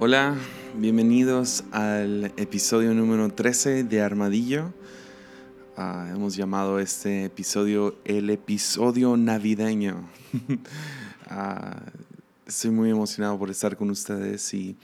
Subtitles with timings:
[0.00, 0.36] Hola,
[0.76, 4.72] bienvenidos al episodio número 13 de Armadillo.
[5.76, 10.08] Ah, hemos llamado este episodio el episodio navideño.
[11.30, 11.82] Ah,
[12.46, 14.76] estoy muy emocionado por estar con ustedes y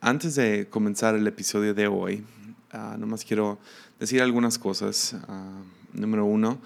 [0.00, 2.24] antes de comenzar el episodio de hoy,
[2.72, 3.58] uh, nomás quiero
[3.98, 5.16] decir algunas cosas.
[5.92, 6.60] número uno,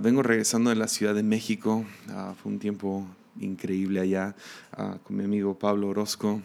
[0.00, 1.84] vengo regresando de la Ciudad de México.
[2.42, 3.06] fue un tiempo
[3.38, 4.34] increíble allá
[5.02, 6.40] con mi amigo Pablo Orozco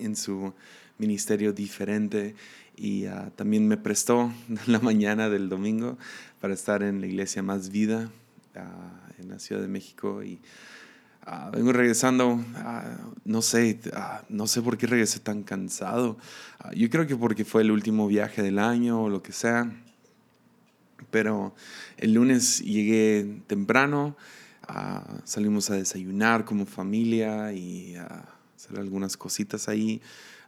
[0.00, 0.52] en su
[0.98, 2.34] ministerio diferente
[2.76, 4.32] y ah, también me prestó
[4.66, 5.98] la mañana del domingo
[6.40, 8.10] para estar en la iglesia Más Vida
[8.56, 10.38] ah, en la Ciudad de México y
[11.26, 12.42] ah, vengo regresando,
[13.24, 13.80] no sé,
[14.28, 16.16] no sé por qué regresé tan cansado.
[16.74, 19.70] yo creo que porque fue el último viaje del año o lo que sea.
[21.10, 21.54] Pero
[21.96, 24.16] el lunes llegué temprano,
[25.24, 27.96] salimos a desayunar como familia y
[28.60, 30.00] hacer algunas cositas ahí.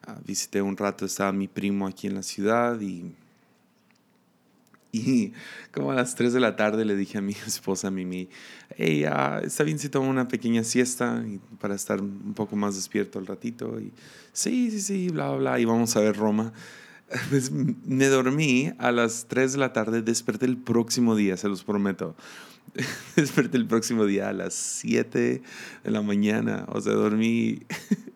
[0.06, 3.14] Ah, visité un rato, estaba mi primo aquí en la ciudad y,
[4.92, 5.32] y
[5.72, 8.28] como a las 3 de la tarde le dije a mi esposa Mimi,
[8.77, 9.05] hey,
[9.42, 11.24] está bien si tomo una pequeña siesta
[11.60, 13.80] para estar un poco más despierto al ratito.
[13.80, 13.92] Y
[14.33, 16.52] sí, sí, sí, bla, bla, bla, y vamos a ver Roma.
[17.30, 21.64] Pues me dormí a las 3 de la tarde, desperté el próximo día, se los
[21.64, 22.16] prometo.
[23.16, 25.42] desperté el próximo día a las 7
[25.84, 26.64] de la mañana.
[26.68, 27.62] O sea, dormí.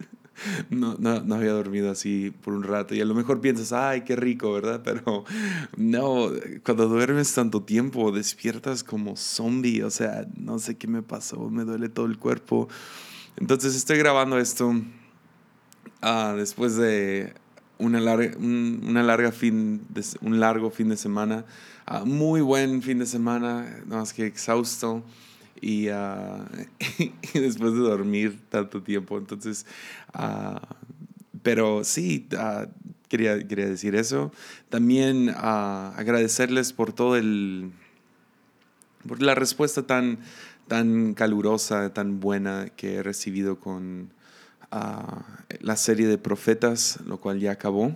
[0.70, 2.94] no, no, no, había dormido así por un rato.
[2.94, 4.83] Y a lo mejor piensas, ay, qué rico, ¿verdad?
[4.84, 5.24] Pero
[5.77, 6.30] no,
[6.64, 9.83] cuando duermes tanto tiempo, despiertas como zombie.
[9.83, 12.69] O sea, no sé qué me pasó, me duele todo el cuerpo.
[13.36, 14.74] Entonces estoy grabando esto
[16.00, 17.34] ah, después de
[17.78, 19.82] una larga, un, una larga fin
[20.20, 21.44] un largo fin de semana.
[21.86, 25.05] Ah, muy buen fin de semana, nada más que exhausto.
[25.60, 25.88] Y,
[26.98, 29.18] y, después de dormir tanto tiempo.
[29.18, 29.66] Entonces,
[30.14, 30.58] uh,
[31.42, 32.28] pero sí,
[33.08, 34.33] quería, quería decir eso.
[34.68, 37.70] También agradecerles por todo el,
[39.06, 40.18] por la respuesta tan,
[40.68, 44.11] tan calurosa, tan buena que he recibido con
[44.70, 47.94] la serie de profetas, lo cual ya acabó.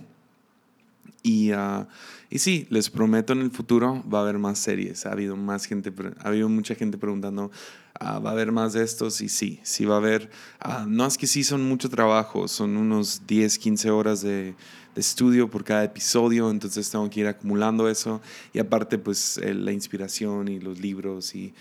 [1.23, 1.85] Y, uh,
[2.29, 5.05] y sí, les prometo en el futuro va a haber más series.
[5.05, 7.51] Ha habido más gente, ha habido mucha gente preguntando,
[7.99, 9.21] uh, ¿va a haber más de estos?
[9.21, 10.29] Y sí, sí va a haber.
[10.65, 14.55] Uh, no es que sí son mucho trabajo, son unos 10, 15 horas de,
[14.95, 18.21] de, estudio por cada episodio, entonces tengo que ir acumulando eso.
[18.53, 21.53] Y aparte, pues la inspiración y los libros y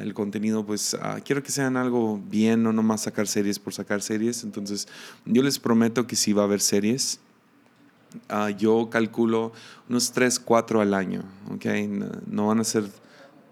[0.00, 4.44] el contenido, pues quiero que sean algo bien, no nomás sacar series por sacar series.
[4.44, 4.88] Entonces,
[5.24, 7.20] yo les prometo que sí va a haber series.
[8.28, 9.52] Ah, yo calculo
[9.88, 11.86] unos 3, 4 al año, ¿okay?
[12.26, 12.84] No, van a ser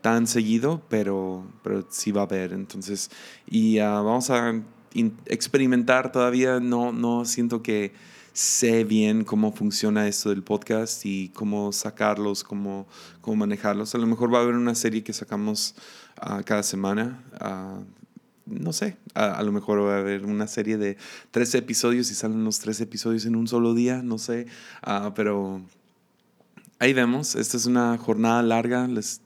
[0.01, 2.53] tan seguido, pero, pero sí va a haber.
[2.53, 3.11] Entonces,
[3.47, 4.61] y uh, vamos a
[5.27, 7.93] experimentar todavía, no, no siento que
[8.39, 12.87] sé bien cómo funciona esto del podcast y cómo sacarlos, cómo,
[13.21, 13.97] cómo manejarlos.
[13.97, 15.75] A lo mejor va a haber una serie que sacamos
[16.23, 17.21] uh, cada semana
[18.47, 20.97] no sé, a, lo mejor va a haber una serie de
[21.31, 24.47] tres episodios y salen los tres episodios en un solo día, no sé,
[24.83, 25.61] ah, pero
[26.79, 29.21] ahí vemos, esta es una jornada larga, les,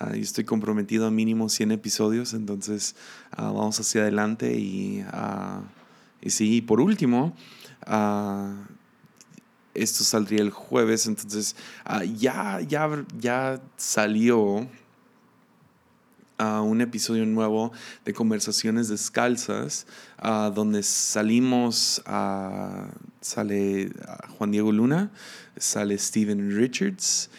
[0.00, 2.96] yo estoy comprometido a mínimo 100 episodios, entonces
[3.30, 5.04] ah, vamos hacia adelante y,
[6.20, 7.36] y sí, por último,
[9.74, 11.56] esto saldría el jueves, entonces
[12.16, 14.68] ya, ya, ya salió
[16.38, 17.72] a un episodio nuevo
[18.04, 19.86] de Conversaciones Descalzas,
[20.54, 22.88] donde salimos, a,
[23.20, 23.92] sale
[24.36, 25.10] Juan Diego Luna,
[25.56, 27.30] sale Steven Richards,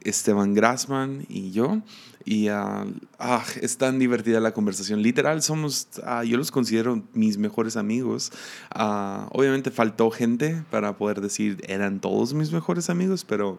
[0.00, 1.82] Esteban Grassman y yo.
[2.24, 2.86] Y ah,
[3.18, 5.02] ah, es tan divertida la conversación.
[5.02, 8.32] Literal, somos, ah, yo los considero mis mejores amigos.
[8.74, 13.58] obviamente faltó gente para poder decir eran todos mis mejores amigos, pero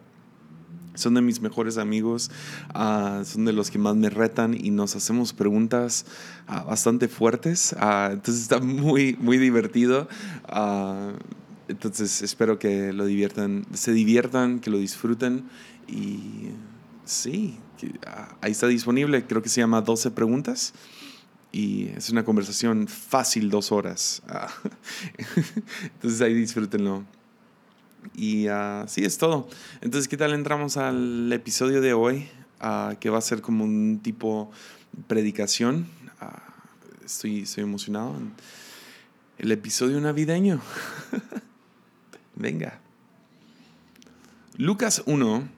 [0.96, 2.30] son de mis mejores amigos,
[2.74, 6.06] ah, son de los que más me retan y nos hacemos preguntas
[6.46, 7.76] ah, bastante fuertes.
[7.78, 10.08] Ah, entonces está muy, muy divertido.
[11.68, 15.44] entonces espero que lo diviertan, se diviertan, que lo disfruten
[15.86, 16.50] y
[17.04, 17.58] sí,
[18.40, 19.24] ahí está disponible.
[19.26, 20.72] Creo que se llama 12 preguntas
[21.52, 24.22] y es una conversación fácil, dos horas.
[25.82, 27.04] entonces ahí disfrútenlo.
[28.14, 29.48] Y así es todo.
[29.80, 32.28] Entonces, ¿qué tal entramos al episodio de hoy?
[32.62, 34.50] Uh, que va a ser como un tipo
[35.06, 35.86] predicación.
[36.20, 38.14] Uh, estoy, estoy emocionado.
[39.38, 40.60] El episodio navideño.
[42.34, 42.80] Venga.
[44.56, 45.48] Lucas 1,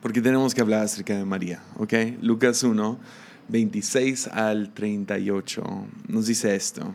[0.00, 1.92] porque tenemos que hablar acerca de María, ¿ok?
[2.22, 2.98] Lucas 1,
[3.48, 5.62] 26 al 38,
[6.08, 6.94] nos dice esto.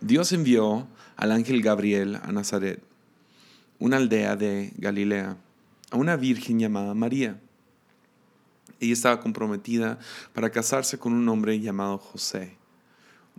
[0.00, 2.82] Dios envió al ángel Gabriel a Nazaret,
[3.78, 5.36] una aldea de Galilea,
[5.90, 7.38] a una virgen llamada María.
[8.80, 9.98] Ella estaba comprometida
[10.32, 12.56] para casarse con un hombre llamado José,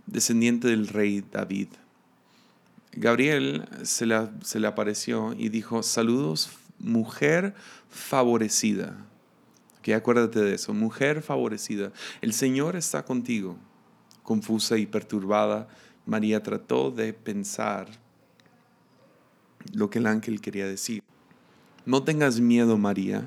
[0.06, 1.68] descendiente del rey David.
[2.92, 6.50] Gabriel se le, se le apareció y dijo, saludos,
[6.82, 7.54] mujer
[7.88, 8.96] favorecida.
[9.80, 11.92] Que acuérdate de eso, mujer favorecida.
[12.20, 13.56] El Señor está contigo.
[14.22, 15.68] Confusa y perturbada,
[16.06, 17.88] María trató de pensar
[19.72, 21.02] lo que el ángel quería decir.
[21.84, 23.24] No tengas miedo, María,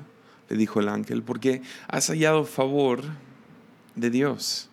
[0.48, 3.02] le dijo el ángel, porque has hallado favor
[3.94, 4.70] de Dios.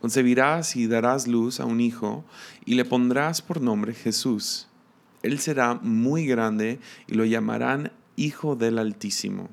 [0.00, 2.24] Concebirás y darás luz a un hijo
[2.64, 4.66] y le pondrás por nombre Jesús.
[5.22, 9.48] Él será muy grande y lo llamarán Hijo del Altísimo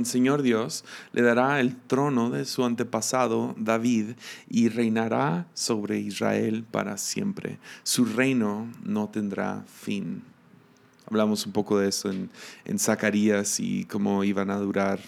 [0.00, 4.12] el Señor Dios le dará el trono de su antepasado David
[4.48, 7.58] y reinará sobre Israel para siempre.
[7.82, 10.22] Su reino no tendrá fin.
[11.06, 12.30] Hablamos un poco de eso en,
[12.64, 15.00] en Zacarías y cómo iban a durar,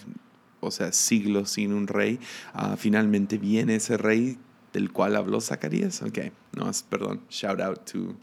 [0.59, 2.19] o sea, siglos sin un rey.
[2.53, 4.37] Ah, finalmente viene ese rey
[4.73, 6.01] del cual habló Zacarías.
[6.01, 6.19] Ok,
[6.55, 8.15] no, perdón, shout out to,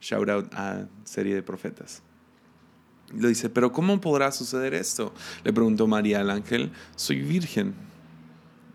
[0.00, 2.02] shout out a serie de profetas.
[3.14, 5.14] Le dice, pero ¿cómo podrá suceder esto?
[5.44, 7.74] Le preguntó María al ángel, soy virgen.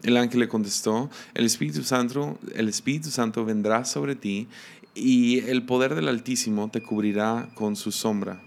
[0.01, 4.47] El ángel le contestó, el Espíritu Santo, el Espíritu Santo vendrá sobre ti
[4.95, 8.41] y el poder del Altísimo te cubrirá con su sombra.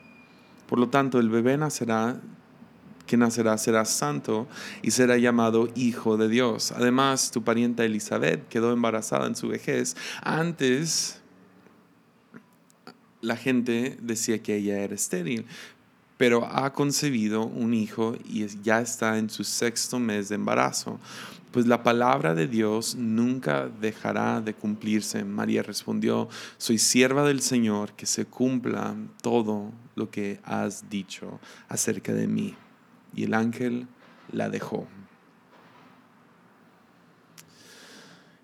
[0.68, 2.20] Por lo tanto, el bebé nacerá
[3.06, 4.48] que nacerá será santo
[4.82, 6.72] y será llamado Hijo de Dios.
[6.72, 9.96] Además, tu parienta Elizabeth quedó embarazada en su vejez.
[10.22, 11.20] Antes
[13.20, 15.46] la gente decía que ella era estéril,
[16.16, 20.98] pero ha concebido un hijo y ya está en su sexto mes de embarazo.
[21.50, 25.24] Pues la palabra de Dios nunca dejará de cumplirse.
[25.24, 26.28] María respondió,
[26.58, 32.54] soy sierva del Señor, que se cumpla todo lo que has dicho acerca de mí.
[33.14, 33.86] Y el ángel
[34.32, 34.86] la dejó.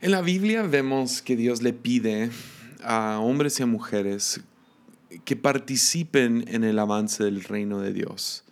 [0.00, 2.30] En la Biblia vemos que Dios le pide
[2.82, 4.40] a hombres y a mujeres
[5.24, 8.44] que participen en el avance del reino de Dios.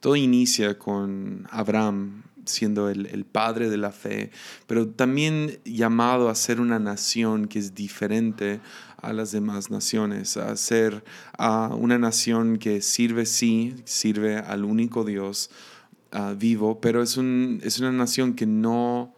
[0.00, 4.30] Todo inicia con Abraham siendo el, padre de la fe,
[4.66, 8.60] pero también llamado a ser una nación que es diferente
[9.00, 11.04] a las demás naciones, a ser
[11.38, 15.50] una nación que sirve, sí, sirve al único Dios
[16.12, 19.13] ah, vivo, pero es, un, es una nación que no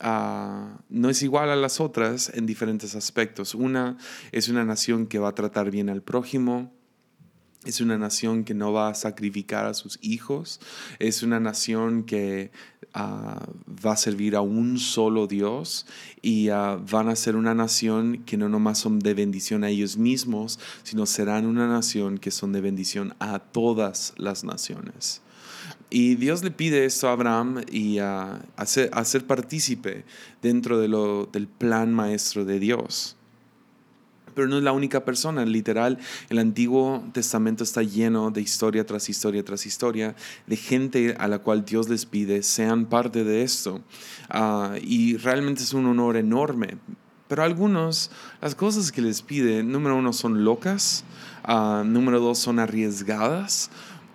[0.00, 3.54] no es igual a las otras en diferentes aspectos.
[3.54, 3.98] Una
[4.32, 6.72] es una nación que va a tratar bien al prójimo,
[7.66, 10.60] es una nación que no va a sacrificar a sus hijos.
[10.98, 12.52] Es una nación que
[12.94, 13.46] ah,
[13.84, 15.86] va a servir a un solo Dios
[16.22, 19.98] y ah, van a ser una nación que no nomás son de bendición a ellos
[19.98, 25.20] mismos, sino serán una nación que son de bendición a todas las naciones.
[25.90, 30.04] Y Dios le pide esto a Abraham y a, ser, partícipe
[30.40, 33.16] dentro de lo, del plan maestro de Dios.
[34.34, 35.98] Pero no es la única persona, literal,
[36.28, 40.14] el Antiguo Testamento está lleno de historia tras historia tras historia,
[40.46, 43.80] de gente a la cual Dios les pide sean parte de esto.
[44.28, 46.78] Ah, y realmente es un honor enorme.
[47.26, 48.10] Pero algunos,
[48.40, 51.04] las cosas que les pide, número uno, son locas,
[51.44, 53.70] ah, número dos, son arriesgadas,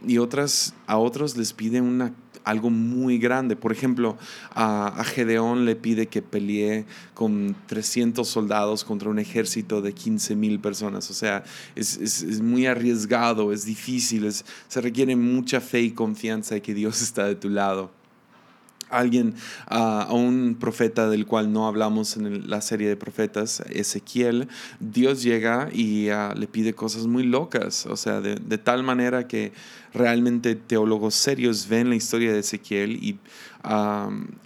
[0.08, 3.56] y otras, a otros les pide una, algo muy grande.
[3.56, 4.18] Por ejemplo,
[4.52, 10.60] a, Gedeón le pide que pelee con 300 soldados contra un ejército de 15 mil
[10.60, 11.10] personas.
[11.10, 11.44] O sea,
[11.76, 16.74] es, es, es, muy arriesgado, es difícil, se requiere mucha fe y confianza de que
[16.74, 18.05] Dios está de tu lado
[18.90, 19.36] alguien,
[19.68, 24.48] a un profeta del cual no hablamos en la serie de profetas, Ezequiel,
[24.80, 29.54] Dios llega y le pide cosas muy locas, o sea, de, de, tal manera que
[29.94, 33.18] realmente teólogos serios ven la historia de Ezequiel y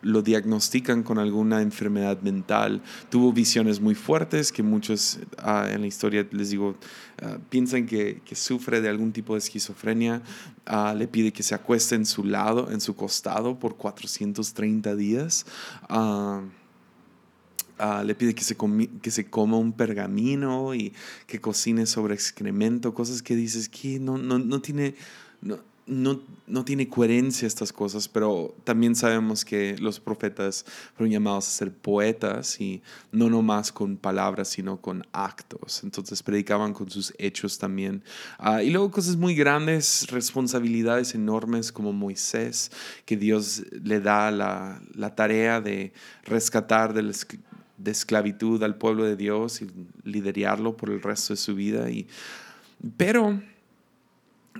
[0.01, 2.81] lo diagnostican con alguna enfermedad mental.
[3.09, 6.75] Tuvo visiones muy fuertes que muchos ah, en la historia, les digo,
[7.21, 10.21] ah, piensan que, que, sufre de algún tipo de esquizofrenia.
[10.65, 15.45] Ah, le pide que se acueste en su lado, en su costado por 430 días.
[18.05, 18.55] le pide que se,
[19.01, 20.93] que se coma un pergamino y
[21.27, 24.95] que cocine sobre excremento, cosas que dices que no, no, no tiene,
[25.41, 30.63] no, no, no, tiene coherencia estas cosas, pero también sabemos que los profetas
[30.95, 32.81] fueron llamados a ser poetas y
[33.11, 35.83] no nomás con palabras, sino con actos.
[35.83, 38.03] Entonces predicaban con sus hechos también.
[38.37, 42.71] Ah, y luego cosas muy grandes, responsabilidades enormes como Moisés,
[43.05, 45.91] que Dios le da la, la tarea de
[46.23, 49.67] rescatar de esclavitud al pueblo de Dios y
[50.03, 51.89] liderarlo por el resto de su vida.
[51.89, 52.07] Y,
[52.95, 53.41] pero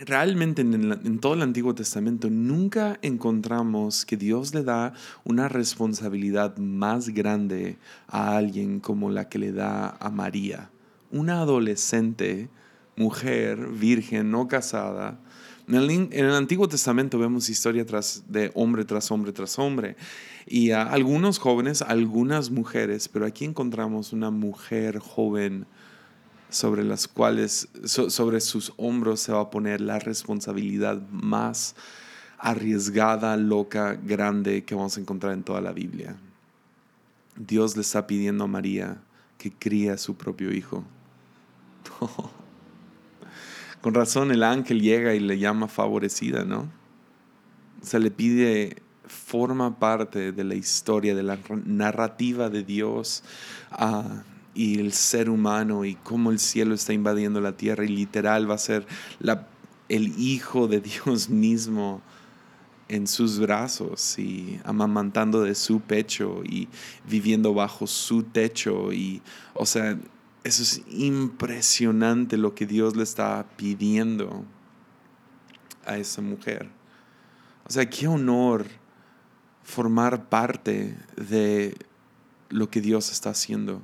[0.06, 7.10] realmente en, todo el Antiguo Testamento nunca encontramos que Dios le da una responsabilidad más
[7.10, 7.78] grande
[8.08, 10.70] a alguien como la que le da a María,
[11.12, 12.50] una adolescente,
[12.96, 15.20] mujer, virgen, no casada.
[15.68, 19.96] En el, Antiguo Testamento vemos historia tras, de hombre tras hombre tras hombre.
[20.48, 25.68] Y a algunos jóvenes, algunas mujeres, pero aquí encontramos una mujer joven
[26.50, 31.76] sobre las cuales, sobre sus hombros se va a poner la responsabilidad más
[32.40, 36.16] arriesgada, loca, grande que vamos a encontrar en toda la Biblia.
[37.36, 38.98] Dios le está pidiendo a María
[39.38, 40.84] que críe a su propio hijo.
[43.82, 46.68] Con razón el ángel llega y le llama favorecida, ¿no?
[47.82, 53.24] O sea, le pide, forma parte de la historia, de la narrativa de Dios.
[53.72, 58.50] a y el ser humano y cómo el cielo está invadiendo la tierra y literal
[58.50, 58.88] va a ser
[59.20, 59.48] la,
[59.90, 62.02] el Hijo de Dios mismo
[62.88, 66.68] en sus brazos y amamantando de su pecho y
[67.08, 69.22] viviendo bajo su techo y
[69.54, 69.98] o sea
[70.44, 74.46] eso es impresionante lo que Dios le está pidiendo
[75.86, 76.70] a esa mujer.
[77.66, 78.66] O sea qué honor
[79.64, 81.76] formar parte de
[82.50, 83.84] lo que Dios está haciendo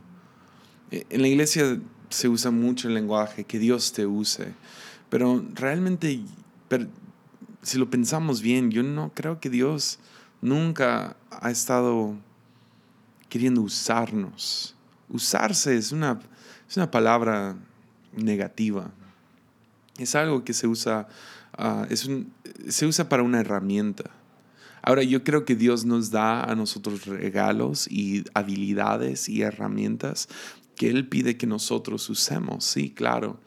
[1.09, 4.53] en la iglesia se usa mucho el lenguaje, que Dios te use,
[5.09, 6.21] pero realmente,
[7.61, 9.99] si lo pensamos bien, yo no creo que Dios
[10.41, 12.15] nunca ha estado
[13.29, 14.75] queriendo usarnos.
[15.09, 16.19] Usarse es una,
[16.69, 17.55] es una palabra
[18.15, 18.91] negativa.
[19.97, 21.07] Es algo que se usa,
[21.57, 22.09] ah, es
[22.67, 24.11] se usa para una herramienta.
[24.81, 30.27] Ahora, yo creo que Dios nos da a nosotros regalos y habilidades y herramientas
[30.75, 33.39] que Él pide que nosotros usemos, sí, claro.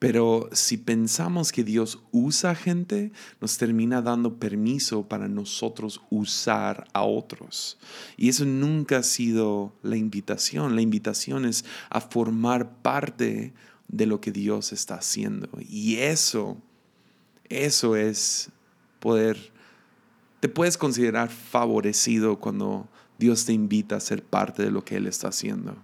[0.00, 7.02] Pero si pensamos que Dios usa gente, nos termina dando permiso para nosotros usar a
[7.02, 7.78] otros.
[8.16, 10.74] Y eso nunca ha sido la invitación.
[10.74, 13.52] La invitación es a formar parte
[13.88, 15.50] de lo que Dios está haciendo.
[15.68, 16.56] Y eso,
[17.50, 18.48] eso es
[19.00, 19.52] poder,
[20.40, 25.06] te puedes considerar favorecido cuando Dios te invita a ser parte de lo que Él
[25.06, 25.76] está haciendo.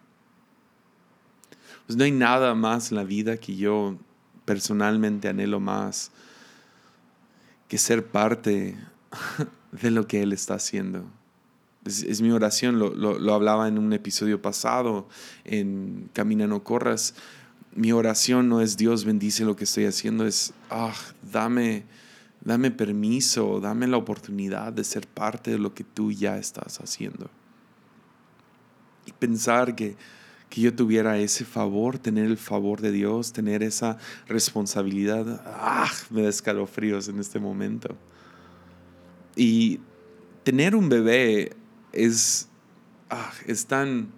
[1.86, 3.96] Pues no hay nada más en la vida que yo
[4.44, 6.10] personalmente anhelo más
[7.68, 8.76] que ser parte
[9.72, 11.04] de lo que Él está haciendo.
[11.84, 15.08] Es, mi oración, lo, hablaba en un episodio pasado
[15.44, 17.14] en Camina no corras.
[17.76, 20.94] Mi oración no es Dios bendice lo que estoy haciendo, es ah,
[21.30, 21.84] dame,
[22.40, 27.30] dame permiso, dame la oportunidad de ser parte de lo que tú ya estás haciendo.
[29.04, 29.96] Y pensar que
[30.48, 33.98] que yo tuviera ese favor, tener el favor de Dios, tener esa
[34.28, 35.42] responsabilidad.
[35.46, 35.90] ¡Ah!
[36.10, 37.96] Me da escalofríos en este momento.
[39.34, 39.80] Y
[40.44, 41.52] tener un bebé
[41.92, 42.48] es,
[43.10, 44.12] ah, es tan...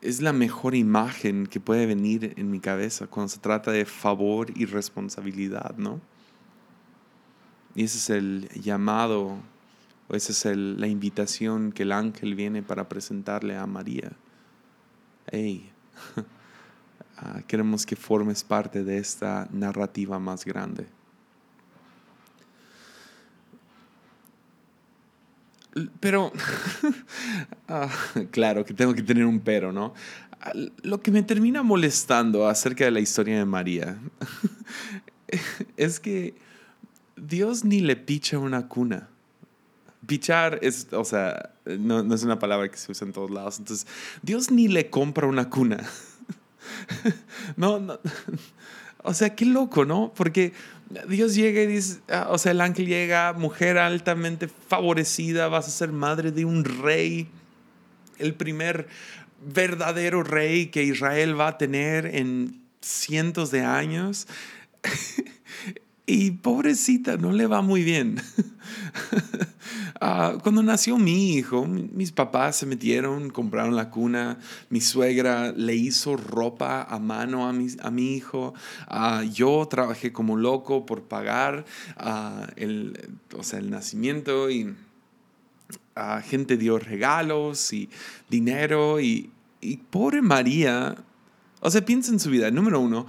[0.00, 4.46] Es la mejor imagen que puede venir en mi cabeza cuando se trata de favor
[4.56, 6.00] y responsabilidad, ¿no?
[7.74, 9.38] Y ese es el llamado,
[10.08, 14.12] o esa es la invitación que el ángel viene para presentarle a María
[15.32, 15.70] hey,
[17.16, 20.86] ah, queremos que formes parte de esta narrativa más grande.
[26.00, 26.32] Pero,
[27.68, 27.90] ah,
[28.30, 29.94] claro que tengo que tener un pero, ¿no?
[30.82, 33.98] Lo que me termina molestando acerca de la historia de María
[35.76, 36.34] es que
[37.16, 39.08] Dios ni le picha una cuna.
[40.08, 43.58] Pichar es, o sea, no, no, es una palabra que se usa en todos lados.
[43.58, 43.86] Entonces,
[44.22, 45.86] Dios ni le compra una cuna.
[47.56, 48.00] no.
[49.02, 50.14] O sea, qué loco, ¿no?
[50.16, 50.54] Porque
[51.08, 55.70] Dios llega y dice, ah, o sea, el ángel llega, mujer altamente favorecida, vas a
[55.70, 57.28] ser madre de un rey,
[58.18, 58.88] el primer
[59.46, 64.26] verdadero rey que Israel va a tener en cientos de años.
[66.06, 68.22] y pobrecita, no le va muy bien.
[70.00, 74.38] Ah, cuando nació mi hijo, mis papás se metieron, compraron la cuna,
[74.70, 78.54] mi suegra le hizo ropa a mano a mi, a mi hijo,
[78.86, 81.64] ah, yo trabajé como loco por pagar
[81.96, 84.74] ah, el, o sea, el nacimiento y
[86.22, 87.90] gente dio regalos y
[88.28, 90.96] dinero y, y pobre María
[91.60, 92.50] o sea, piensa en su vida.
[92.50, 93.06] Número uno,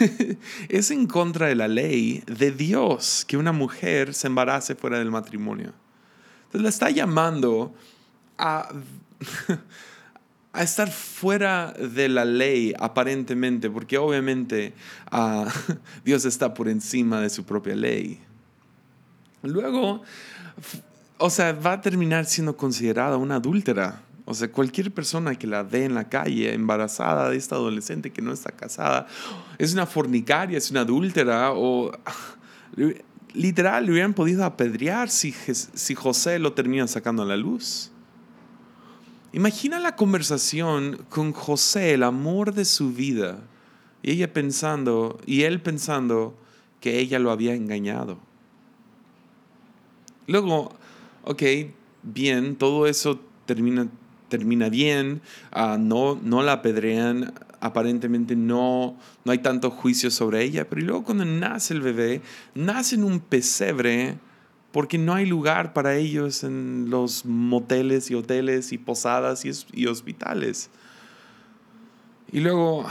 [0.70, 5.10] es en contra de la ley de Dios que una mujer se embarace fuera del
[5.10, 5.74] matrimonio.
[6.54, 7.74] Entonces la está llamando
[8.38, 8.68] a,
[10.52, 14.72] a estar fuera de la ley aparentemente, porque obviamente
[15.10, 15.52] ah,
[16.04, 18.20] Dios está por encima de su propia ley.
[19.42, 20.02] Luego,
[21.18, 24.02] o sea, va a terminar siendo considerada una adúltera.
[24.26, 28.22] O sea, cualquier persona que la ve en la calle embarazada de esta adolescente que
[28.22, 29.08] no está casada,
[29.58, 31.90] es una fornicaria, es una adúltera o
[33.34, 37.90] literal le hubieran podido apedrear si, si José lo termina sacando a la luz.
[39.32, 43.40] Imagina la conversación con José, el amor de su vida,
[44.00, 46.36] y ella pensando, y él pensando
[46.80, 48.18] que ella lo había engañado.
[50.28, 50.72] Luego,
[51.24, 51.42] ok,
[52.04, 53.88] bien, todo eso termina,
[54.28, 60.68] termina bien, ah, no, no la apedrean, aparentemente no, no hay tanto juicio sobre ella,
[60.68, 62.20] pero luego cuando nace el bebé,
[62.54, 64.18] nace en un pesebre
[64.70, 69.86] porque no hay lugar para ellos en los moteles y hoteles y posadas y, y
[69.86, 70.68] hospitales.
[72.30, 72.84] Y luego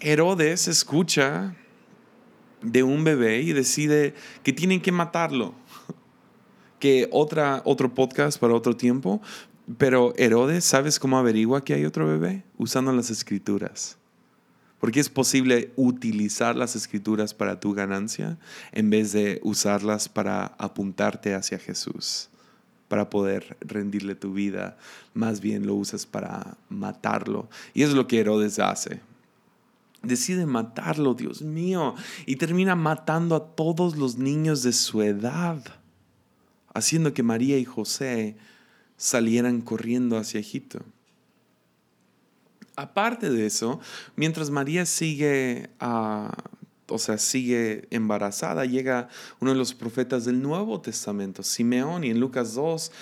[0.00, 1.54] Herodes escucha
[2.62, 5.54] de un bebé y decide que tienen que matarlo
[6.78, 9.20] que otra, otro podcast para otro tiempo,
[9.76, 12.44] pero Herodes, ¿sabes cómo averigua que hay otro bebé?
[12.56, 13.98] Usando las escrituras.
[14.84, 18.36] Porque es posible utilizar las escrituras para tu ganancia
[18.70, 22.28] en vez de usarlas para apuntarte hacia Jesús,
[22.88, 24.76] para poder rendirle tu vida.
[25.14, 27.48] Más bien lo usas para matarlo.
[27.72, 29.00] Y es lo que Herodes hace.
[30.02, 31.94] Decide matarlo, Dios mío,
[32.26, 35.62] y termina matando a todos los niños de su edad
[36.74, 38.36] haciendo que María y José
[38.98, 40.84] salieran corriendo hacia Egipto.
[42.76, 43.80] Aparte de eso,
[44.16, 46.32] mientras María sigue a
[46.88, 49.08] o sea, sigue embarazada, llega
[49.40, 52.92] uno de los profetas del Nuevo Testamento, Simeón, y en Lucas 2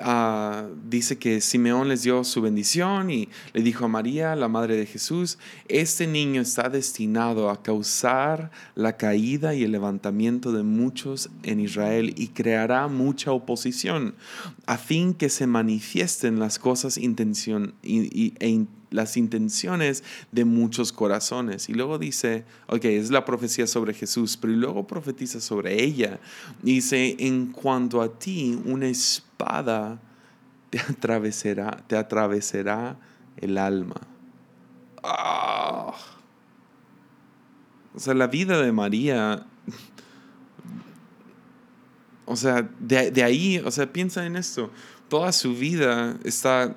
[0.00, 4.76] ah, dice que Simeón les dio su bendición y le dijo a María, la madre
[4.76, 11.28] de Jesús, este niño está destinado a causar la caída y el levantamiento de muchos
[11.42, 14.14] en Israel y creará mucha oposición,
[14.64, 18.48] a fin que se manifiesten las cosas intención, y, e
[18.90, 21.68] las intenciones de muchos corazones.
[21.68, 26.20] Y luego dice, ok, es la profecía sobre Jesús, pero luego profetiza sobre ella.
[26.62, 30.00] Dice, en cuanto a ti, una espada
[30.70, 32.96] te atravesará, te atravesará
[33.36, 34.00] el alma.
[35.02, 35.94] Ah.
[37.94, 39.46] O sea, la vida de María,
[42.26, 44.70] o sea, de, de ahí, o sea, piensa en esto,
[45.08, 46.76] toda su vida está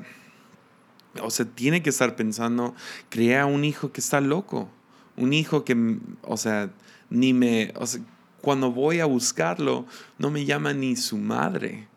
[1.22, 2.76] o sea, tiene que estar pensando,
[3.10, 4.70] crea un hijo que está loco,
[5.18, 6.72] un hijo que, o sea,
[7.10, 8.02] ni me, o sea,
[8.42, 9.86] cuando voy a buscarlo,
[10.18, 11.89] no me llama ni su madre.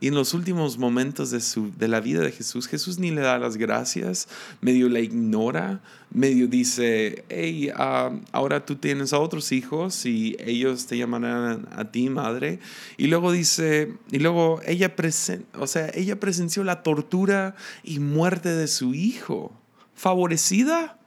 [0.00, 3.20] Y en los últimos momentos de, su, de la vida de Jesús, Jesús ni le
[3.20, 4.28] da las gracias,
[4.60, 5.80] medio la ignora,
[6.10, 11.90] medio dice, hey, ah, ahora tú tienes a otros hijos y ellos te llamarán a
[11.90, 12.58] ti madre.
[12.96, 17.54] Y luego dice, y luego ella, presen, o sea, ella presenció la tortura
[17.84, 19.52] y muerte de su hijo.
[19.94, 20.98] ¿Favorecida?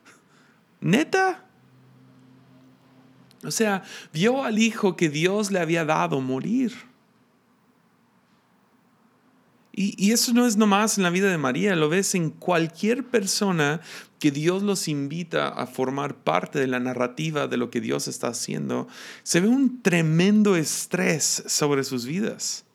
[0.80, 1.46] ¿Neta?
[3.44, 6.74] O sea, vio al hijo que Dios le había dado morir.
[9.80, 13.80] Y, eso no es nomás en la vida de María, lo ves en cualquier persona
[14.18, 18.30] que Dios los invita a formar parte de la narrativa de lo que Dios está
[18.30, 18.88] haciendo.
[19.22, 22.66] Se ve un tremendo estrés sobre sus vidas.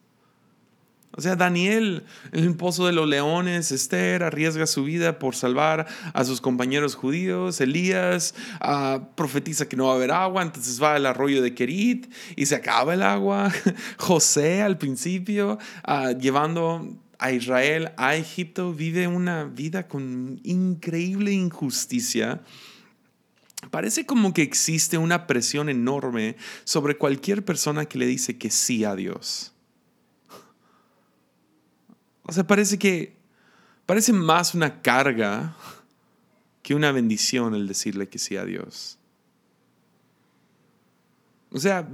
[1.14, 5.86] O sea, Daniel, en el pozo de los leones, Esther arriesga su vida por salvar
[6.14, 10.94] a sus compañeros judíos, Elías ah, profetiza que no va a haber agua, entonces va
[10.94, 13.52] al arroyo de Kerit y se acaba el agua.
[13.98, 22.40] José al principio, ah, llevando a Israel a Egipto, vive una vida con increíble injusticia.
[23.70, 28.84] Parece como que existe una presión enorme sobre cualquier persona que le dice que sí
[28.84, 29.51] a Dios.
[32.32, 33.14] O sea, parece que
[33.84, 35.54] parece más una carga
[36.62, 38.96] que una bendición el decirle que sí a Dios.
[41.50, 41.86] O sea,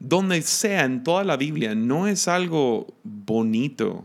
[0.00, 4.04] donde sea en toda la Biblia, no es algo bonito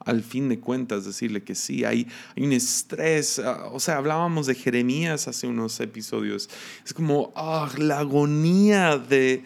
[0.00, 1.86] al fin de cuentas decirle que sí.
[1.86, 3.38] Hay, hay un estrés.
[3.38, 6.50] Ah, o sea, hablábamos de Jeremías hace unos episodios.
[6.84, 9.42] Es como ah, la agonía de,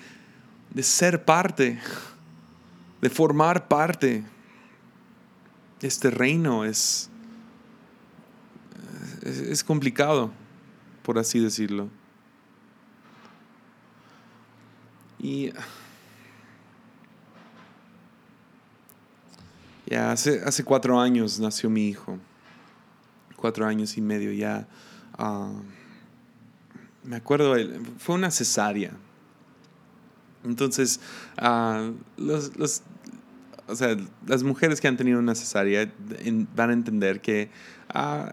[0.74, 1.78] de ser parte,
[3.00, 4.24] de formar parte
[5.80, 7.10] este reino es,
[9.22, 10.30] es, complicado,
[11.02, 11.88] por así decirlo.
[15.18, 15.52] Y
[19.86, 22.18] ya hace, hace cuatro años nació mi hijo.
[23.36, 24.66] cuatro años y medio ya.
[25.18, 25.52] Ah,
[27.04, 27.54] me acuerdo,
[27.98, 28.92] fue una cesárea.
[30.44, 31.00] Entonces,
[32.16, 32.82] los, los,
[33.68, 35.92] o sea, las mujeres que han tenido una cesárea
[36.54, 37.50] van a entender que
[37.94, 38.30] uh,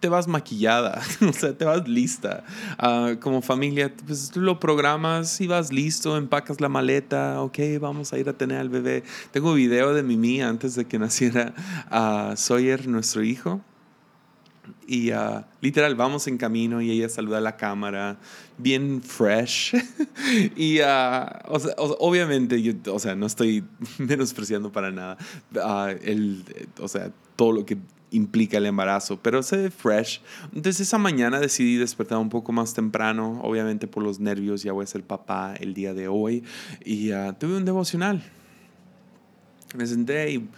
[0.00, 2.44] te vas maquillada, o sea, te vas lista.
[2.82, 8.12] Uh, como familia, pues tú lo programas y vas listo, empacas la maleta, ok, vamos
[8.12, 9.02] a ir a tener al bebé.
[9.32, 11.54] Tengo video de Mimi antes de que naciera
[11.90, 13.60] uh, Sawyer, nuestro hijo.
[14.86, 18.18] Y uh, literal, vamos en camino y ella saluda a la cámara,
[18.58, 19.74] bien fresh.
[20.56, 23.64] y o sea, obviamente, yo, o sea, no estoy
[23.98, 25.16] menospreciando para nada
[26.02, 26.44] el,
[26.78, 27.78] o sea, todo lo que
[28.10, 30.20] implica el embarazo, pero se ve fresh.
[30.54, 34.84] Entonces esa mañana decidí despertar un poco más temprano, obviamente por los nervios, ya voy
[34.84, 36.44] a ser papá el día de hoy,
[36.84, 38.22] y uh, tuve un devocional.
[39.76, 40.48] Me senté y uh,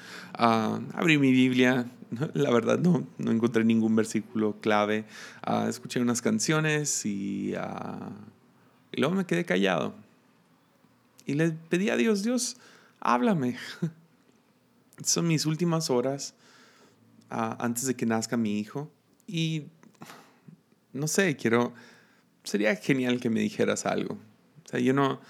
[0.94, 1.86] abrí mi Biblia,
[2.34, 5.04] la verdad no, no encontré ningún versículo clave,
[5.46, 7.54] uh, escuché unas canciones y,
[8.92, 9.94] y luego me quedé callado.
[11.24, 12.56] Y le pedí a Dios, Dios,
[13.00, 13.56] háblame.
[15.04, 16.34] Son mis últimas horas
[17.28, 18.90] antes de que nazca mi hijo.
[19.26, 19.64] Y
[20.92, 21.72] no sé, quiero,
[22.44, 24.14] sería genial que me dijeras algo.
[24.64, 25.20] O sea, yo no,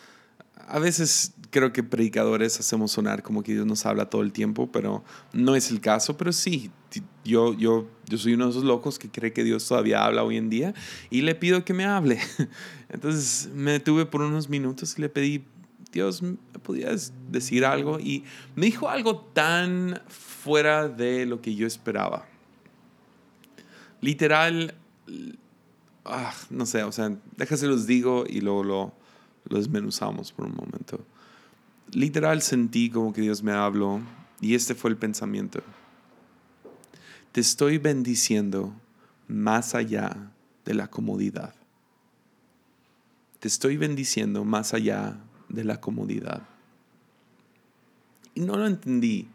[0.57, 4.73] a veces creo que predicadores hacemos sonar como que Dios nos habla todo el tiempo,
[4.73, 6.71] pero no es el caso, pero sí,
[7.25, 10.39] yo, yo, yo soy uno de esos locos que cree que Dios todavía habla hoy
[10.39, 10.75] en día
[11.11, 12.19] y le pido que me hable.
[12.89, 15.45] Entonces me detuve por unos minutos y le pedí,
[15.93, 18.01] Dios, ¿me podías decir algo?
[18.01, 18.25] Y
[18.57, 22.27] me dijo algo tan fuera de lo que yo esperaba.
[24.01, 24.75] Literal,
[26.07, 28.95] ah, no sé, o sea, déjase los digo y luego lo,
[29.51, 31.05] lo desmenuzamos por un momento.
[31.93, 34.01] Literal sentí como que Dios me habló
[34.41, 35.63] y este fue el pensamiento.
[37.33, 38.75] Te estoy bendiciendo
[39.29, 40.31] más allá
[40.65, 41.55] de la comodidad.
[43.41, 46.43] Te estoy bendiciendo más allá de la comodidad.
[48.35, 49.29] Y no lo entendí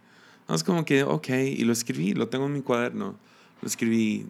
[0.56, 3.18] es como que, ok, y lo escribí, lo tengo en mi cuaderno.
[3.62, 4.28] Lo escribí,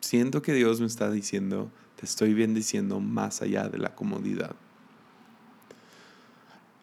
[0.00, 4.54] siento que Dios me está diciendo, te estoy bendiciendo más allá de la comodidad.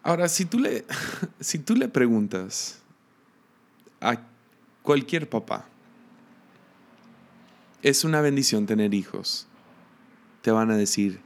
[0.08, 0.86] Ahora, si tú le,
[1.42, 2.80] si tú le preguntas
[4.00, 4.22] a
[4.82, 5.66] cualquier papá,
[7.82, 9.48] ¿es una bendición tener hijos?
[10.42, 11.20] Te van a decir,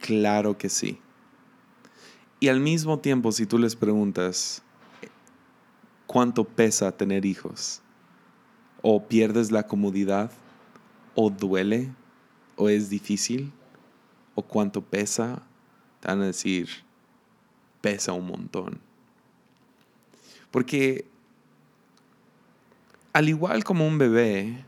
[0.00, 0.98] claro que sí.
[2.40, 4.62] Y al mismo tiempo, si tú les preguntas,
[6.06, 7.82] cuánto pesa tener hijos.
[8.80, 10.30] O pierdes la comodidad,
[11.14, 11.90] o duele,
[12.56, 13.52] o es difícil,
[14.34, 15.42] o cuánto pesa,
[16.00, 16.70] te van a decir,
[17.82, 18.80] pesa un montón.
[20.50, 21.04] Porque
[23.12, 24.64] al igual como un bebé,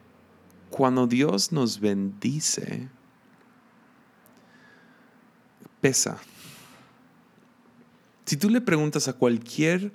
[0.69, 2.89] cuando Dios nos bendice,
[5.81, 6.19] pesa.
[8.27, 9.93] Si tú le preguntas a cualquier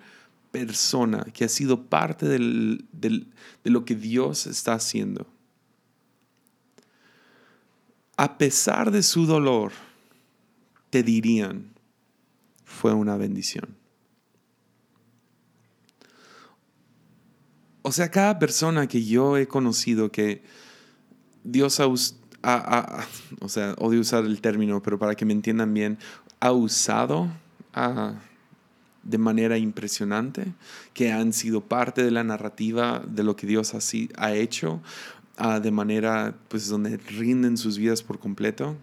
[0.51, 3.25] persona que ha sido parte de
[3.63, 5.27] lo que Dios está haciendo,
[8.17, 9.71] a pesar de su dolor,
[10.89, 11.71] te dirían,
[12.79, 13.75] fue una bendición.
[17.81, 20.43] O sea, cada persona que yo he conocido que
[21.43, 25.97] Dios ha, o sea, odio usar el término, pero para que me entiendan bien,
[26.39, 27.29] ha usado
[27.73, 28.15] a
[29.03, 30.53] de manera impresionante,
[30.93, 34.81] que han sido parte de la narrativa de lo que Dios ha hecho,
[35.35, 38.77] ah, de manera pues donde rinden sus vidas por completo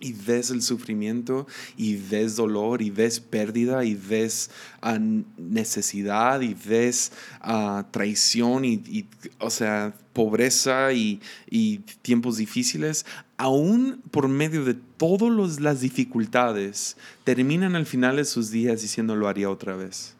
[0.00, 4.50] y ves el sufrimiento y ves dolor y ves pérdida y ves
[4.82, 4.98] ah,
[5.36, 7.12] necesidad y ves
[7.44, 9.06] uh, traición y,
[9.38, 17.76] o sea, pobreza y, y, tiempos difíciles, aún por medio de todas las dificultades, terminan
[17.76, 20.14] al final de sus días diciendo lo haría otra vez.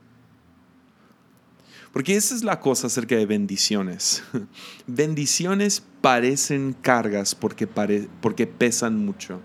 [1.93, 4.23] Porque esa es la cosa acerca de bendiciones.
[4.87, 9.41] bendiciones parecen cargas porque, porque pesan mucho.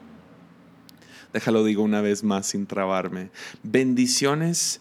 [1.35, 3.29] Déjalo digo una vez más sin trabarme.
[3.61, 4.79] Bendiciones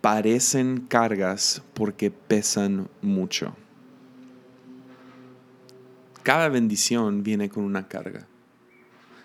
[0.00, 3.54] parecen cargas porque pesan mucho.
[6.22, 8.26] Cada bendición viene con una carga.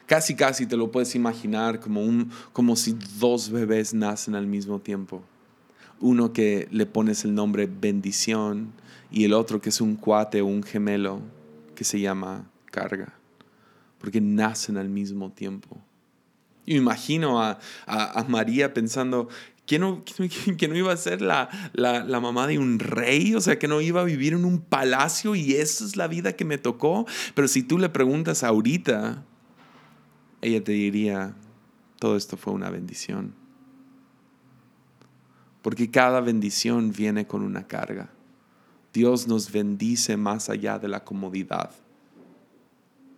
[0.08, 4.80] Casi, casi te lo puedes imaginar como, un, como si dos bebés nacen al mismo
[4.80, 5.24] tiempo.
[6.02, 8.74] Uno que le pones el nombre bendición
[9.10, 11.22] y el otro que es un cuate o un gemelo
[11.76, 13.14] que se llama carga.
[14.00, 15.82] Porque nacen al mismo tiempo.
[16.76, 19.28] Imagino a, a, María pensando,
[19.66, 20.04] que no,
[20.58, 23.68] que no iba a ser la, la, la, mamá de un rey, o sea, que
[23.68, 27.08] no iba a vivir en un palacio y esa es la vida que me tocó.
[27.34, 29.26] Pero si tú le preguntas ahorita,
[30.42, 31.34] ella te diría,
[31.98, 33.34] todo esto fue una bendición.
[35.64, 38.12] Porque cada bendición viene con una carga.
[38.94, 41.72] Dios nos bendice más allá de la comodidad.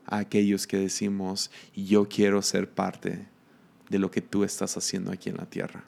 [0.06, 3.28] A aquellos que decimos, yo quiero ser parte
[3.92, 5.84] de lo que tú estás haciendo aquí en la tierra.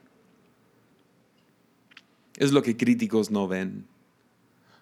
[2.38, 3.86] Es lo que críticos no ven.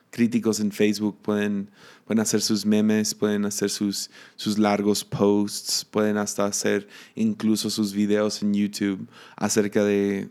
[0.10, 1.70] Críticos en Facebook pueden,
[2.06, 7.94] pueden hacer sus memes, pueden hacer sus, sus largos posts, pueden hasta hacer incluso sus
[7.94, 9.08] videos en YouTube
[9.38, 10.28] acerca de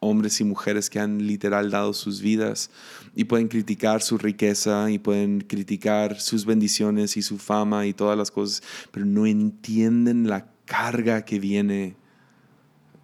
[0.00, 2.70] hombres y mujeres que han literal dado sus vidas
[3.14, 8.16] y pueden criticar su riqueza y pueden criticar sus bendiciones y su fama y todas
[8.16, 11.96] las cosas, pero no entienden la carga que viene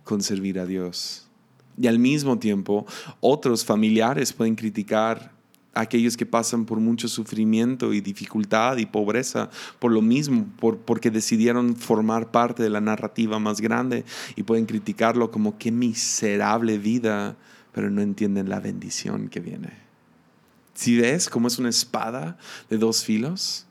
[0.05, 1.29] con servir a Dios.
[1.79, 2.87] Y al mismo tiempo,
[3.21, 5.33] otros familiares pueden criticar
[5.75, 9.49] a aquellos que pasan por mucho sufrimiento y dificultad y pobreza
[9.79, 14.05] por lo mismo, por, porque decidieron formar parte de la narrativa más grande
[14.37, 17.37] y pueden criticarlo como qué miserable vida,
[17.73, 19.71] pero no entienden la bendición que viene.
[20.75, 22.37] Si ves cómo es una espada
[22.69, 23.67] de dos filos,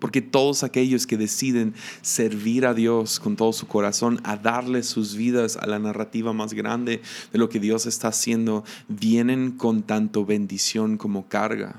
[0.00, 5.14] porque todos aquellos que deciden servir a Dios con todo su corazón, a darle sus
[5.14, 10.24] vidas a la narrativa más grande de lo que Dios está haciendo, vienen con tanto
[10.24, 11.76] bendición como carga.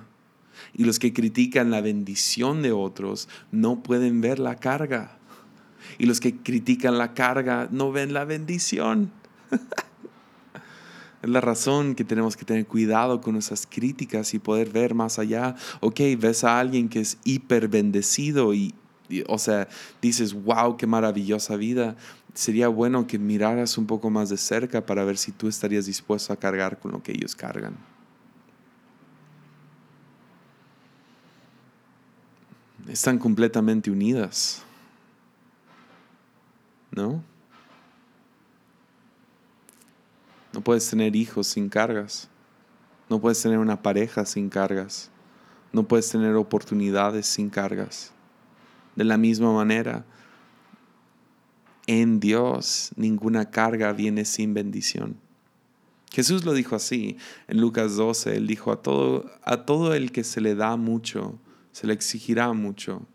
[0.73, 5.17] Y los que critican la bendición de otros no pueden ver la carga.
[5.97, 9.12] Y los que critican la carga no ven la bendición.
[11.21, 15.19] Es la razón que tenemos que tener cuidado con esas críticas y poder ver más
[15.19, 15.55] allá.
[15.79, 18.73] Ok, ves a alguien que es hiper bendecido y,
[19.27, 19.67] o sea,
[20.01, 21.95] dices, wow, qué maravillosa vida.
[22.34, 26.34] Sería bueno que miraras un poco más de cerca para ver si tú estarías dispuesto
[26.34, 27.75] a cargar con lo que ellos cargan.
[32.88, 34.63] Están completamente unidas.
[36.89, 37.23] ¿No?
[40.53, 42.29] No puedes tener hijos sin cargas.
[43.09, 45.09] No puedes tener una pareja sin cargas.
[45.71, 48.11] No puedes tener oportunidades sin cargas.
[48.95, 50.05] De la misma manera,
[51.87, 55.17] en Dios ninguna carga viene sin bendición.
[56.11, 60.25] Jesús lo dijo así en Lucas 12, él dijo, a todo, a todo el que
[60.25, 61.39] se le da mucho,
[61.71, 63.05] se le exigirá mucho,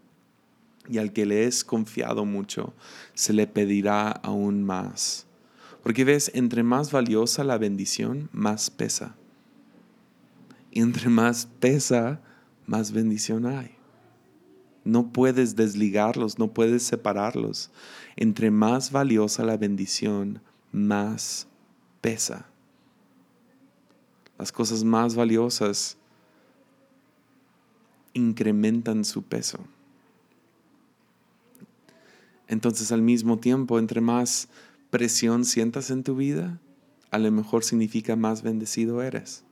[0.89, 2.73] y al que le es confiado mucho,
[3.13, 5.26] se le pedirá aún más.
[5.87, 9.15] Porque ves, entre más valiosa la bendición, más pesa.
[10.73, 12.21] Y entre más pesa,
[12.67, 13.77] más bendición hay.
[14.83, 17.71] No puedes desligarlos, no puedes separarlos.
[18.17, 21.47] Entre más valiosa la bendición, más
[22.01, 22.49] pesa.
[24.41, 25.99] Las cosas más valiosas
[28.13, 29.61] incrementan su peso.
[32.49, 34.49] Entonces al mismo tiempo, entre más
[34.91, 36.61] presión sientas en tu vida,
[37.11, 39.45] a lo mejor significa más bendecido eres.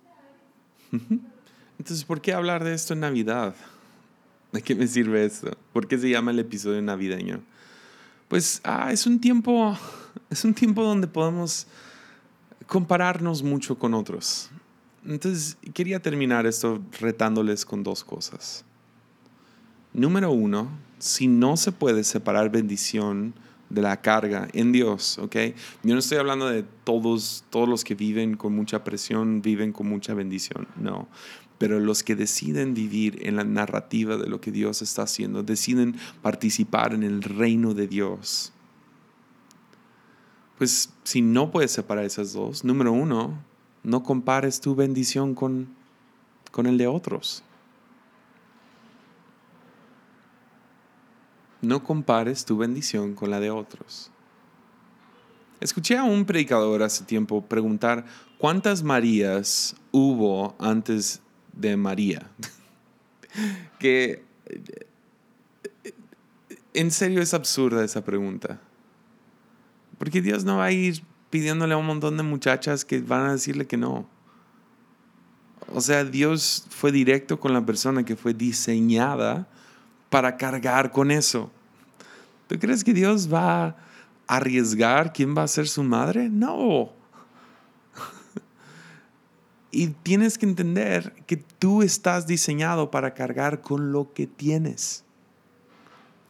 [1.79, 3.55] Entonces, ¿por qué hablar de esto en Navidad?
[4.53, 5.57] ¿De qué me sirve esto?
[5.73, 7.43] ¿Por qué se llama el episodio navideño?
[8.29, 9.77] Pues ah, es un tiempo,
[10.31, 11.67] es un tiempo donde podemos
[12.67, 14.51] compararnos mucho con otros.
[15.05, 18.65] Entonces, quería terminar esto retándoles con dos cosas.
[19.93, 23.35] Número uno, si no se puede separar bendición
[23.75, 25.37] de la carga en Dios, ¿ok?
[25.83, 29.89] Yo no estoy hablando de todos, todos los que viven con mucha presión, viven con
[29.89, 31.09] mucha bendición, no.
[31.59, 35.97] Pero los que deciden vivir en la narrativa de lo que Dios está haciendo, deciden
[36.23, 38.53] participar en el reino de Dios.
[40.59, 43.43] Pues si no puedes separar esas dos, número uno,
[43.83, 45.69] no compares tu bendición con,
[46.51, 47.43] con el de otros.
[51.65, 54.11] No compares tu bendición con la de otros.
[55.61, 58.05] Escuché a un predicador hace tiempo preguntar
[58.39, 61.23] cuántas Marías hubo antes
[61.53, 62.31] de María.
[63.79, 64.23] que
[66.75, 68.61] en serio es absurda esa pregunta.
[69.99, 73.33] Porque Dios no va a ir pidiéndole a un montón de muchachas que van a
[73.33, 74.09] decirle que no.
[75.73, 79.49] O sea, Dios fue directo con la persona que fue diseñada
[80.11, 81.51] para cargar con eso.
[82.47, 83.77] ¿Tú crees que Dios va a
[84.27, 86.29] arriesgar quién va a ser su madre?
[86.29, 86.93] No.
[89.71, 95.03] Y tienes que entender que tú estás diseñado para cargar con lo que tienes.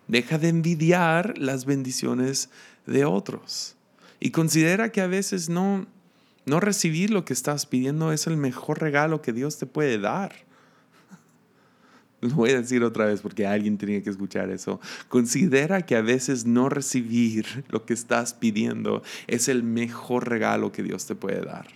[0.09, 2.48] Deja de envidiar las bendiciones
[2.87, 3.77] de otros.
[4.18, 5.87] Y considera que a veces no,
[6.46, 10.35] no recibir lo que estás pidiendo es el mejor regalo que Dios te puede dar.
[12.24, 14.80] Lo voy a decir otra vez porque alguien tenía que escuchar eso.
[15.08, 20.82] Considera que a veces no recibir lo que estás pidiendo es el mejor regalo que
[20.82, 21.66] Dios te puede dar.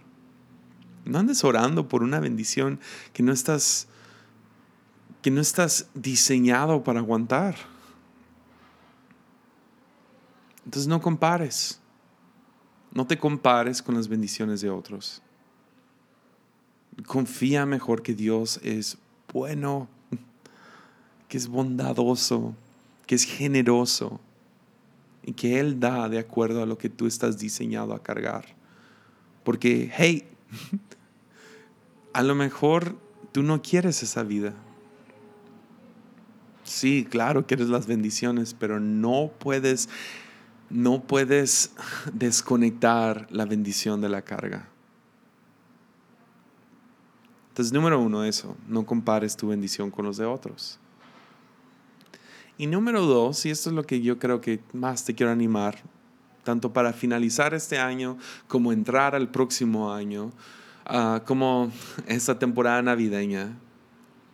[1.04, 2.80] No andes orando por una bendición
[3.12, 3.88] que no estás
[5.20, 7.56] que no estás diseñado para aguantar.
[10.64, 11.78] Entonces no compares.
[12.94, 15.20] No te compares con las bendiciones de otros.
[17.06, 18.96] Confía mejor que Dios es
[19.30, 19.90] bueno
[21.28, 22.54] que es bondadoso,
[23.06, 24.20] que es generoso
[25.22, 28.46] y que Él da de acuerdo a lo que tú estás diseñado a cargar.
[29.44, 30.24] Porque, hey,
[32.12, 32.96] a lo mejor
[33.32, 34.54] tú no quieres esa vida.
[36.64, 39.88] Sí, claro, quieres las bendiciones, pero no puedes,
[40.70, 41.72] no puedes
[42.12, 44.68] desconectar la bendición de la carga.
[47.50, 50.78] Entonces, número uno, eso, no compares tu bendición con los de otros.
[52.58, 55.78] Y número dos, y esto es lo que yo creo que más te quiero animar,
[56.42, 58.18] tanto para finalizar este año
[58.48, 60.32] como entrar al próximo año,
[60.90, 61.70] uh, como
[62.08, 63.56] esta temporada navideña,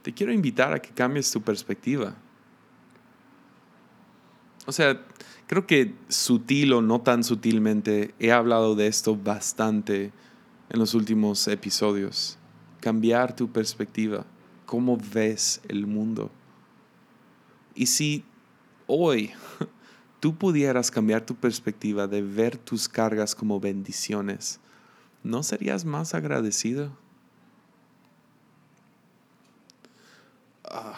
[0.01, 2.15] te quiero invitar a que cambies tu perspectiva.
[4.65, 5.03] O sea,
[5.47, 10.13] creo que sutil o no tan sutilmente he hablado de esto bastante
[10.71, 12.39] en los últimos episodios.
[12.81, 14.25] Cambiar tu perspectiva,
[14.65, 16.31] cómo ves el mundo.
[17.75, 18.25] Y si
[18.87, 19.33] hoy
[20.21, 24.61] tú pudieras cambiar tu perspectiva de ver tus cargas como bendiciones,
[25.23, 26.91] ¿no serías más agradecido?
[30.65, 30.97] Ah,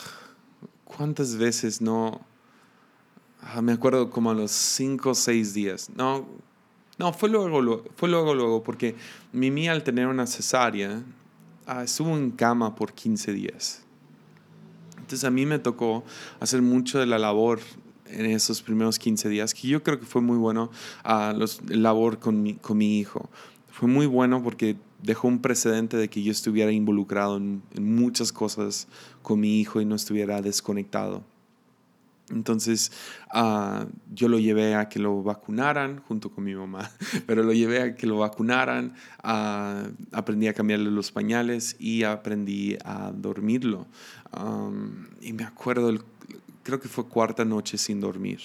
[0.85, 2.21] ¿Cuántas veces no...
[3.43, 5.91] Ah, me acuerdo como a los cinco o seis días.
[5.95, 6.27] No,
[6.99, 8.97] no fue luego, fue luego, luego, porque
[9.33, 11.03] Mimi al tener una cesárea
[11.67, 13.86] ah, estuvo en cama por 15 días.
[15.07, 16.03] Entonces a mí me tocó
[16.40, 17.61] hacer mucho de la labor
[18.07, 20.69] en esos primeros 15 días, que yo creo que fue muy bueno
[21.05, 23.31] a los, labor con mi, con mi hijo.
[23.69, 28.33] Fue muy bueno porque dejó un precedente de que yo estuviera involucrado en, en muchas
[28.33, 28.88] cosas
[29.23, 31.23] con mi hijo y no estuviera desconectado.
[32.31, 32.91] Entonces
[33.35, 36.91] uh, yo lo llevé a que lo vacunaran junto con mi mamá,
[37.27, 42.77] pero lo llevé a que lo vacunaran, uh, aprendí a cambiarle los pañales y aprendí
[42.85, 43.87] a dormirlo.
[45.23, 46.03] Y me acuerdo, el,
[46.62, 48.41] creo que fue cuarta noche sin dormir.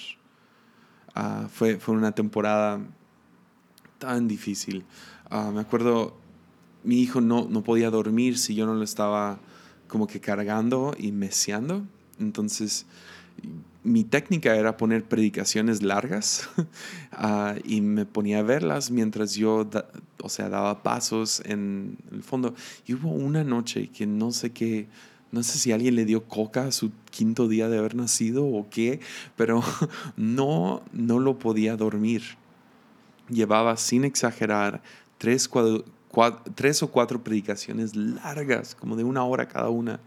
[1.14, 2.80] Uh, fue, fue una temporada
[3.98, 4.84] tan difícil.
[5.30, 6.16] me acuerdo,
[6.84, 9.40] mi hijo no, no podía dormir si yo no lo estaba
[9.88, 11.84] como que cargando y meseando.
[12.18, 12.86] Entonces
[13.84, 19.68] mi técnica era poner predicaciones largas uh, y me ponía a verlas mientras yo,
[20.22, 22.54] o sea, daba pasos en el fondo.
[22.86, 24.86] Y hubo una noche que no sé qué,
[25.32, 28.68] no sé si alguien le dio coca a su quinto día de haber nacido o
[28.70, 29.00] qué,
[29.36, 29.62] pero
[30.16, 32.22] no, no lo podía dormir.
[33.28, 34.82] Llevaba, sin exagerar,
[35.18, 35.50] tres,
[36.54, 40.00] tres o cuatro predicaciones largas, como de una hora cada una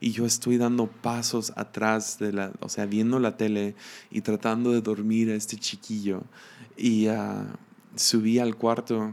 [0.00, 3.74] y yo estoy dando pasos atrás de la, o sea, viendo la tele
[4.10, 6.22] y tratando de dormir a este chiquillo.
[6.76, 7.46] Y uh,
[7.96, 9.12] subí al cuarto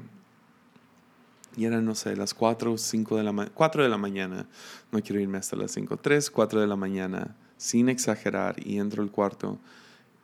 [1.57, 4.47] y eran, no sé, las 4 o 5 de la 4 de la mañana.
[4.91, 9.01] No quiero irme hasta las 5, 3, 4 de la mañana, sin exagerar, y entro
[9.01, 9.57] al cuarto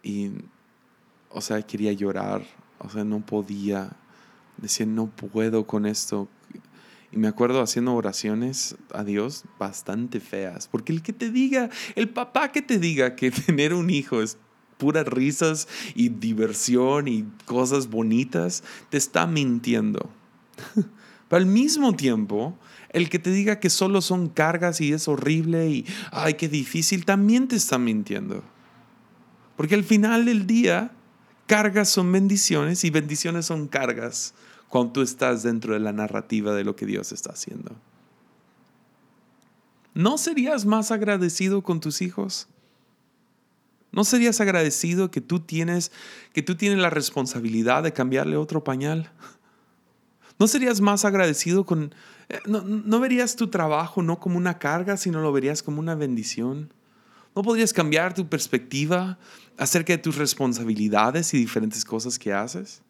[0.04, 0.32] y,
[1.30, 2.44] o sea, quería llorar,
[2.80, 3.92] o sea, no podía.
[4.58, 6.28] Decía, no puedo con esto.
[7.12, 10.68] Y me acuerdo haciendo oraciones a Dios bastante feas.
[10.68, 14.38] Porque el que te diga, el papá que te diga que tener un hijo es
[14.78, 20.10] puras risas y diversión y cosas bonitas, te está mintiendo.
[21.30, 22.58] Pero al mismo tiempo,
[22.90, 27.06] el que te diga que solo son cargas y es horrible y, ay, qué difícil,
[27.06, 28.44] también te está mintiendo.
[29.56, 30.92] Porque al final del día,
[31.46, 34.34] cargas son bendiciones y bendiciones son cargas
[34.72, 37.76] cuando tú estás dentro de la narrativa de lo que Dios está haciendo.
[39.94, 42.48] ¿No serías más agradecido con tus hijos?
[43.92, 45.92] ¿No serías agradecido que tú tienes
[46.32, 49.12] que tú tienes la responsabilidad de cambiarle otro pañal?
[50.40, 51.94] ¿No serías más agradecido con
[52.30, 55.96] eh, no, no verías tu trabajo no como una carga, sino lo verías como una
[55.96, 56.74] bendición?
[57.36, 59.20] ¿No podrías cambiar tu perspectiva
[59.58, 62.82] acerca de tus responsabilidades y diferentes cosas que haces?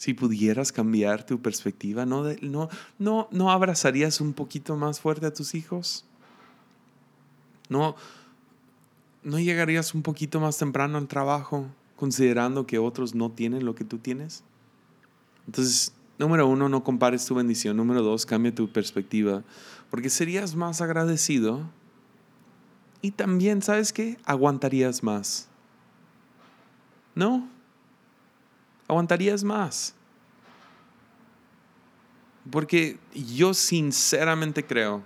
[0.00, 5.34] Si pudieras cambiar tu perspectiva, ¿no, no, no, ¿no abrazarías un poquito más fuerte a
[5.34, 6.06] tus hijos?
[7.68, 7.96] ¿No,
[9.22, 13.84] ¿No llegarías un poquito más temprano al trabajo considerando que otros no tienen lo que
[13.84, 14.42] tú tienes?
[15.46, 17.76] Entonces, número uno, no compares tu bendición.
[17.76, 19.44] Número dos, cambia tu perspectiva,
[19.90, 21.68] porque serías más agradecido
[23.02, 24.16] y también, ¿sabes qué?
[24.24, 25.46] Aguantarías más.
[27.14, 27.59] ¿No?
[28.90, 29.94] Aguantarías más.
[32.50, 35.04] Porque yo sinceramente creo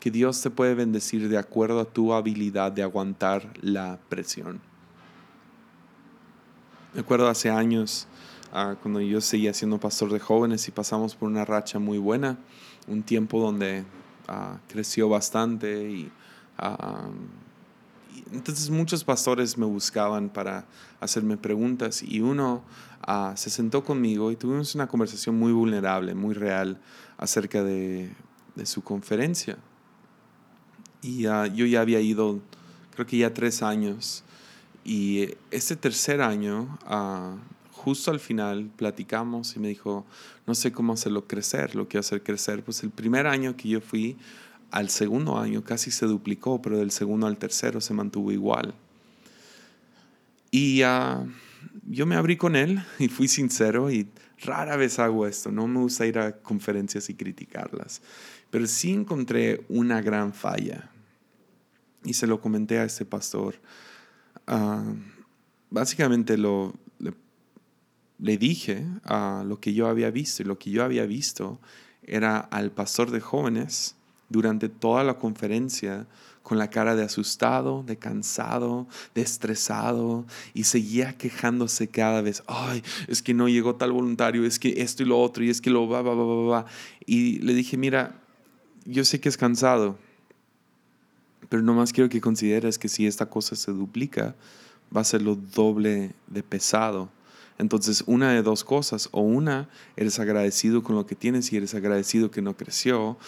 [0.00, 4.60] que Dios te puede bendecir de acuerdo a tu habilidad de aguantar la presión.
[6.94, 8.08] Me acuerdo hace años,
[8.52, 12.38] ah, cuando yo seguía siendo pastor de jóvenes y pasamos por una racha muy buena,
[12.88, 13.84] un tiempo donde
[14.26, 16.10] ah, creció bastante y
[16.58, 17.08] ah,
[18.32, 20.66] entonces muchos pastores me buscaban para
[21.00, 22.62] hacerme preguntas y uno
[23.36, 26.80] se sentó conmigo y tuvimos una conversación muy vulnerable, muy real
[27.18, 28.10] acerca de,
[28.64, 29.58] su conferencia.
[31.02, 32.40] Y yo ya había ido,
[32.94, 34.24] creo que ya tres años.
[34.84, 36.78] Y este tercer año,
[37.72, 40.04] justo al final, platicamos y me dijo,
[40.46, 42.64] no sé cómo hacerlo crecer, lo quiero hacer crecer.
[42.64, 44.16] Pues el primer año que yo fui,
[44.70, 48.74] al segundo año casi se duplicó, pero del segundo al tercero se mantuvo igual.
[50.50, 51.24] Y ah,
[51.88, 54.08] yo me abrí con él y fui sincero y
[54.42, 58.02] rara vez hago esto, no me gusta ir a conferencias y criticarlas,
[58.50, 60.90] pero sí encontré una gran falla
[62.04, 63.56] y se lo comenté a este pastor.
[64.46, 64.84] Ah,
[65.70, 66.74] básicamente lo,
[68.18, 71.58] le, dije a lo que yo había visto y lo que yo había visto
[72.02, 73.96] era al pastor de jóvenes
[74.28, 76.06] durante toda la conferencia
[76.42, 80.24] con la cara de asustado, de cansado, de estresado
[80.54, 85.02] y seguía quejándose cada vez, ay, es que no llegó tal voluntario, es que esto
[85.02, 86.66] y lo otro y es que lo va, va, va, va, va.
[87.04, 88.20] Y le dije, mira,
[88.84, 89.98] yo sé que es cansado,
[91.48, 94.36] pero nomás quiero que consideres que si esta cosa se duplica,
[94.96, 97.10] va a ser lo doble de pesado.
[97.58, 101.74] Entonces, una de dos cosas, o una, eres agradecido con lo que tienes y eres
[101.74, 103.18] agradecido que no creció,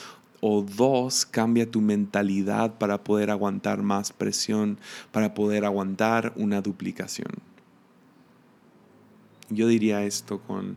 [0.40, 4.78] o dos, cambia tu mentalidad para poder aguantar más presión,
[5.10, 7.30] para poder aguantar una duplicación.
[9.50, 10.76] Yo diría esto con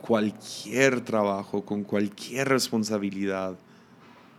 [0.00, 3.56] cualquier trabajo, con cualquier responsabilidad,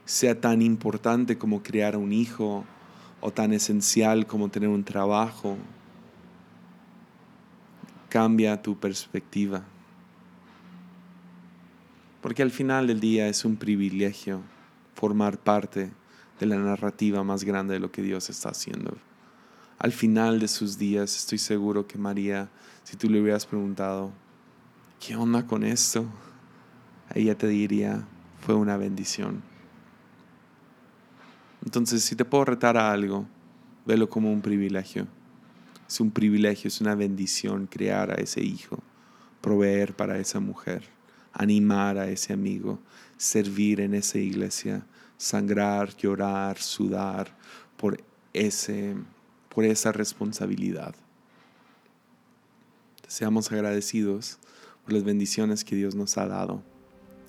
[0.05, 2.63] sea tan importante como crear un hijo
[3.19, 5.57] o tan esencial como tener un trabajo,
[8.07, 9.63] cambia tu perspectiva.
[12.27, 14.41] Porque al final del día es un privilegio
[14.95, 15.91] formar parte
[16.41, 18.97] de la narrativa más grande de lo que Dios está haciendo.
[19.79, 22.49] Al final de sus días estoy seguro que María,
[22.83, 24.11] si tú le hubieras preguntado,
[24.99, 26.05] ¿qué onda con esto?
[27.15, 28.05] Ella te diría,
[28.41, 29.41] fue una bendición.
[31.63, 33.25] Entonces, si te puedo retar a algo,
[33.85, 35.07] velo como un privilegio.
[35.87, 38.79] Es un privilegio, es una bendición crear a ese hijo,
[39.39, 40.96] proveer para esa mujer
[41.37, 42.79] animar a ese amigo,
[43.15, 44.83] servir en esa iglesia,
[45.17, 47.35] sangrar, llorar, sudar
[47.77, 48.95] por, ese,
[49.53, 50.95] por esa responsabilidad.
[53.07, 54.39] Seamos agradecidos
[54.83, 56.63] por las bendiciones que Dios nos ha dado,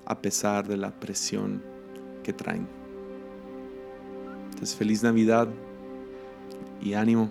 [0.06, 1.62] a pesar de la presión
[2.24, 2.66] que traen.
[4.50, 5.48] Entonces, feliz Navidad
[6.80, 7.30] y ánimo.